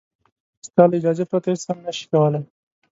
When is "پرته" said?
1.31-1.47